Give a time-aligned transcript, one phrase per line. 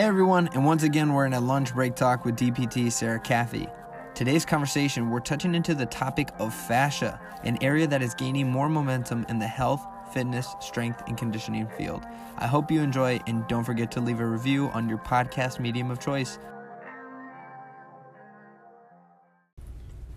[0.00, 3.70] Hey everyone, and once again, we're in a lunch break talk with DPT Sarah Caffey.
[4.14, 8.70] Today's conversation, we're touching into the topic of fascia, an area that is gaining more
[8.70, 12.06] momentum in the health, fitness, strength, and conditioning field.
[12.38, 15.90] I hope you enjoy, and don't forget to leave a review on your podcast medium
[15.90, 16.38] of choice.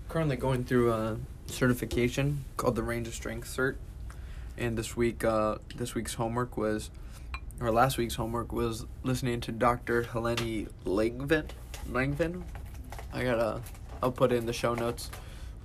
[0.07, 3.75] Currently going through a certification called the Range of Strength Cert,
[4.57, 6.89] and this week, uh, this week's homework was
[7.63, 10.03] or last week's homework was listening to Dr.
[10.03, 11.45] Helene Langevin.
[11.89, 12.43] Langevin.
[13.13, 13.61] I gotta,
[14.01, 15.09] I'll put in the show notes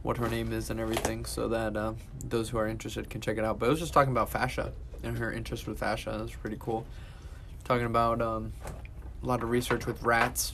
[0.02, 3.36] what her name is and everything so that uh, those who are interested can check
[3.36, 3.58] it out.
[3.58, 4.72] But it was just talking about fascia
[5.02, 6.16] and her interest with fascia.
[6.18, 6.86] That's pretty cool.
[7.64, 8.52] Talking about um,
[9.20, 10.52] a lot of research with rats,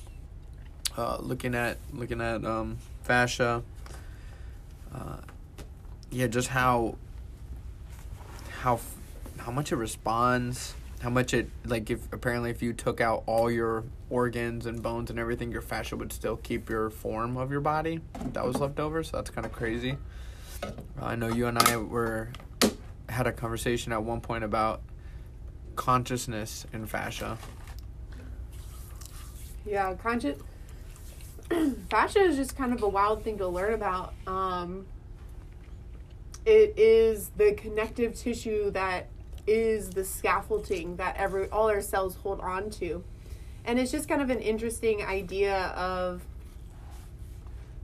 [0.96, 3.62] uh, looking at looking at um, fascia.
[4.94, 5.18] Uh,
[6.10, 6.96] yeah, just how
[8.60, 8.80] how
[9.38, 13.50] how much it responds how much it like if apparently if you took out all
[13.50, 17.60] your organs and bones and everything your fascia would still keep your form of your
[17.60, 18.00] body
[18.32, 19.98] that was left over so that's kind of crazy.
[20.62, 20.70] Uh,
[21.02, 22.30] i know you and i were
[23.10, 24.80] had a conversation at one point about
[25.76, 27.36] consciousness in fascia.
[29.66, 30.38] Yeah conscious
[31.90, 34.14] fascia is just kind of a wild thing to learn about.
[34.26, 34.86] Um,
[36.46, 39.08] it is the connective tissue that
[39.46, 43.04] is the scaffolding that every all our cells hold on to.
[43.64, 46.22] And it's just kind of an interesting idea of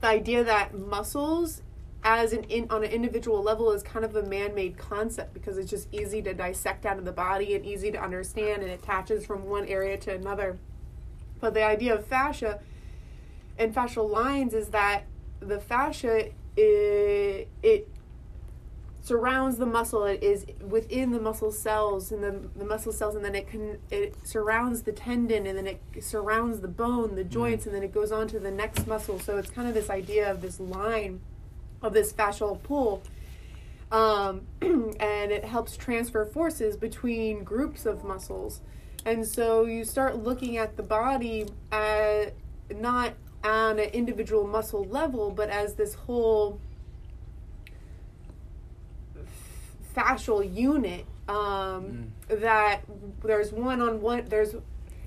[0.01, 1.63] the idea that muscles
[2.03, 5.71] as an in, on an individual level is kind of a man-made concept because it's
[5.71, 9.45] just easy to dissect out of the body and easy to understand and attaches from
[9.45, 10.59] one area to another.
[11.41, 12.61] But the idea of fascia
[13.59, 15.05] and fascial lines is that
[15.41, 17.89] the fascia eh, it, it
[19.03, 23.25] surrounds the muscle it is within the muscle cells and the, the muscle cells and
[23.25, 27.31] then it can it surrounds the tendon and then it surrounds the bone the mm-hmm.
[27.31, 29.89] joints and then it goes on to the next muscle so it's kind of this
[29.89, 31.21] idea of this line
[31.83, 33.03] of this fascial pull
[33.91, 38.61] um, and it helps transfer forces between groups of muscles
[39.07, 42.35] and so you start looking at the body at
[42.71, 46.61] not on an individual muscle level but as this whole
[49.95, 51.35] fascial unit um,
[52.29, 52.41] mm.
[52.41, 52.81] that
[53.23, 54.55] there's one on one there's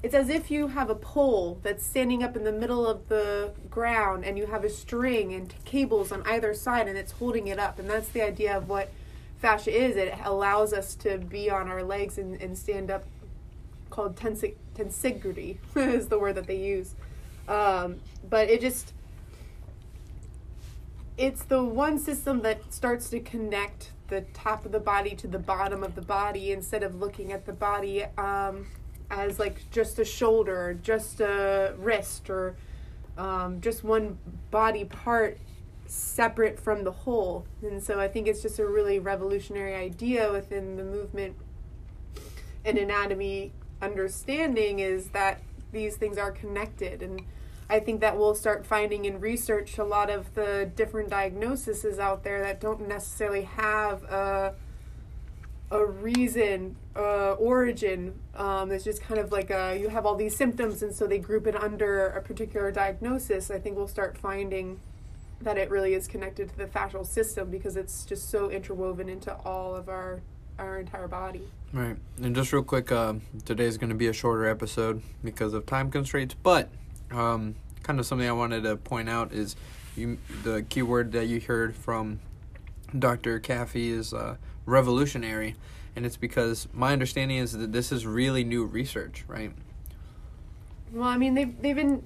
[0.04, 3.54] it's as if you have a pole that's standing up in the middle of the
[3.70, 7.58] ground and you have a string and cables on either side and it's holding it
[7.58, 7.80] up.
[7.80, 8.92] And that's the idea of what
[9.38, 9.96] fascia is.
[9.96, 13.06] It allows us to be on our legs and, and stand up
[13.90, 16.96] called tensig- tensegrity is the word that they use.
[17.48, 18.94] Um, but it just
[21.18, 25.40] it's the one system that starts to connect the top of the body to the
[25.40, 28.68] bottom of the body instead of looking at the body um,
[29.10, 32.56] as like just a shoulder, just a wrist, or
[33.18, 34.20] um, just one
[34.52, 35.40] body part
[35.88, 37.46] separate from the whole.
[37.64, 41.36] And so I think it's just a really revolutionary idea within the movement
[42.64, 45.42] and anatomy understanding is that
[45.72, 47.22] these things are connected and
[47.70, 52.24] I think that we'll start finding in research a lot of the different diagnoses out
[52.24, 54.54] there that don't necessarily have a,
[55.72, 58.20] a reason, uh, origin.
[58.36, 61.20] Um, it's just kind of like a, you have all these symptoms, and so they
[61.20, 63.50] group it under a particular diagnosis.
[63.50, 64.80] I think we'll start finding
[65.42, 69.34] that it really is connected to the fascial system because it's just so interwoven into
[69.46, 70.22] all of our
[70.60, 71.42] our entire body.
[71.74, 71.98] Right.
[72.22, 75.66] And just real quick, uh, today is going to be a shorter episode because of
[75.66, 76.70] time constraints, but
[77.14, 79.56] um, kind of something I wanted to point out is
[79.96, 82.20] you the keyword that you heard from
[82.98, 83.40] Dr.
[83.40, 85.56] Caffey is uh, revolutionary,
[85.96, 89.52] and it's because my understanding is that this is really new research, right?
[90.92, 92.04] Well, I mean they've they've been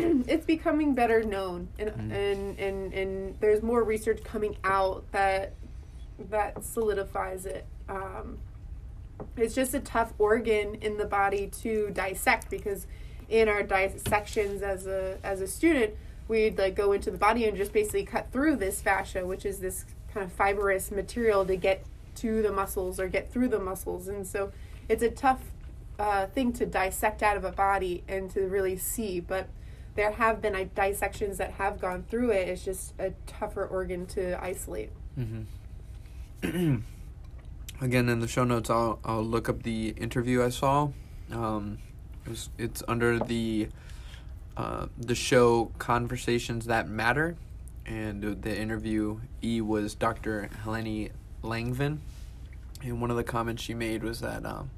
[0.26, 2.12] it's becoming better known and, mm-hmm.
[2.12, 5.54] and and and there's more research coming out that
[6.30, 8.38] that solidifies it um,
[9.36, 12.86] it's just a tough organ in the body to dissect because
[13.30, 15.94] in our dissections as a as a student,
[16.28, 19.60] we'd like go into the body and just basically cut through this fascia, which is
[19.60, 21.84] this kind of fibrous material to get
[22.16, 24.08] to the muscles or get through the muscles.
[24.08, 24.52] And so
[24.88, 25.40] it's a tough
[25.98, 29.20] uh, thing to dissect out of a body and to really see.
[29.20, 29.48] But
[29.94, 32.48] there have been uh, dissections that have gone through it.
[32.48, 34.90] It's just a tougher organ to isolate.
[35.18, 36.76] Mm-hmm.
[37.80, 40.90] Again, in the show notes, I'll I'll look up the interview I saw.
[41.30, 41.78] Um,
[42.58, 43.68] it's under the
[44.56, 47.36] uh, the show Conversations That Matter,
[47.86, 50.50] and the interview E was Dr.
[50.64, 51.10] Helene
[51.42, 51.98] Langevin,
[52.82, 54.70] and one of the comments she made was that um,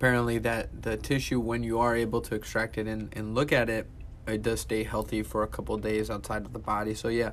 [0.00, 3.68] apparently that the tissue when you are able to extract it and, and look at
[3.68, 3.86] it
[4.26, 7.32] it does stay healthy for a couple days outside of the body so yeah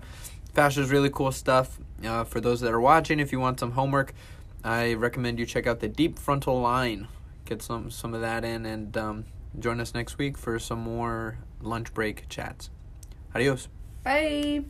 [0.53, 3.71] fascia is really cool stuff uh, for those that are watching if you want some
[3.71, 4.13] homework
[4.65, 7.07] i recommend you check out the deep frontal line
[7.45, 9.23] get some some of that in and um,
[9.59, 12.69] join us next week for some more lunch break chats
[13.33, 13.67] adios
[14.03, 14.63] Bye.